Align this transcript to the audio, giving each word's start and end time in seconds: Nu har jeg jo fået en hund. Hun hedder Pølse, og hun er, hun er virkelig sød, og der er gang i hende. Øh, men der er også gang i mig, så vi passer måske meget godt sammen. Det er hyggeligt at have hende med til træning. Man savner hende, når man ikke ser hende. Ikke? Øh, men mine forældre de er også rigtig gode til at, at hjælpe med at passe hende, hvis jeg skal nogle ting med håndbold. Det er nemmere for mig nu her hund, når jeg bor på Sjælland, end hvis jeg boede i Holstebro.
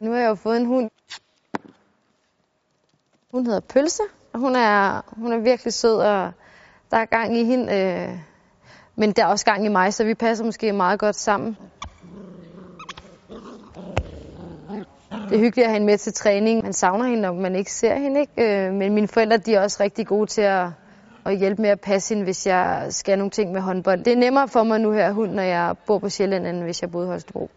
Nu 0.00 0.10
har 0.10 0.18
jeg 0.18 0.28
jo 0.28 0.34
fået 0.34 0.56
en 0.56 0.66
hund. 0.66 0.90
Hun 3.30 3.46
hedder 3.46 3.60
Pølse, 3.60 4.02
og 4.32 4.40
hun 4.40 4.56
er, 4.56 5.02
hun 5.16 5.32
er 5.32 5.38
virkelig 5.38 5.72
sød, 5.72 5.96
og 5.96 6.32
der 6.90 6.96
er 6.96 7.04
gang 7.04 7.36
i 7.36 7.44
hende. 7.44 7.74
Øh, 7.74 8.18
men 8.96 9.12
der 9.12 9.24
er 9.24 9.26
også 9.26 9.44
gang 9.44 9.64
i 9.64 9.68
mig, 9.68 9.94
så 9.94 10.04
vi 10.04 10.14
passer 10.14 10.44
måske 10.44 10.72
meget 10.72 11.00
godt 11.00 11.16
sammen. 11.16 11.56
Det 15.10 15.34
er 15.34 15.38
hyggeligt 15.38 15.64
at 15.64 15.70
have 15.70 15.72
hende 15.72 15.86
med 15.86 15.98
til 15.98 16.12
træning. 16.12 16.62
Man 16.62 16.72
savner 16.72 17.04
hende, 17.04 17.22
når 17.22 17.32
man 17.32 17.56
ikke 17.56 17.72
ser 17.72 17.94
hende. 17.94 18.20
Ikke? 18.20 18.66
Øh, 18.66 18.72
men 18.72 18.94
mine 18.94 19.08
forældre 19.08 19.36
de 19.36 19.54
er 19.54 19.60
også 19.60 19.82
rigtig 19.82 20.06
gode 20.06 20.26
til 20.26 20.42
at, 20.42 20.66
at 21.24 21.38
hjælpe 21.38 21.62
med 21.62 21.70
at 21.70 21.80
passe 21.80 22.14
hende, 22.14 22.24
hvis 22.24 22.46
jeg 22.46 22.86
skal 22.90 23.18
nogle 23.18 23.30
ting 23.30 23.52
med 23.52 23.60
håndbold. 23.60 24.04
Det 24.04 24.12
er 24.12 24.16
nemmere 24.16 24.48
for 24.48 24.62
mig 24.62 24.80
nu 24.80 24.92
her 24.92 25.12
hund, 25.12 25.32
når 25.32 25.42
jeg 25.42 25.74
bor 25.86 25.98
på 25.98 26.08
Sjælland, 26.08 26.46
end 26.46 26.62
hvis 26.62 26.82
jeg 26.82 26.90
boede 26.90 27.06
i 27.06 27.10
Holstebro. 27.10 27.50